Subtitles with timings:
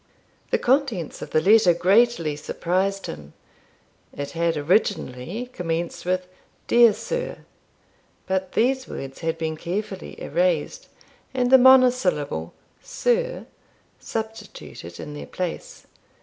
[0.49, 3.33] The contents of the letter greatly surprised him.
[4.11, 6.27] It had originally commenced with
[6.65, 7.45] 'Dear Sir';
[8.25, 10.87] but these words had been carefully erased,
[11.35, 12.51] and the monosyllable
[12.81, 13.45] 'Sir'
[13.99, 15.85] substituted in their place.